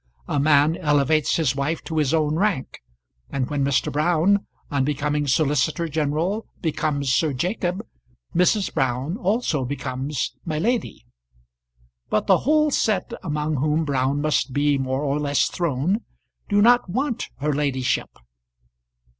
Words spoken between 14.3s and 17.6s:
be more or less thrown do not want her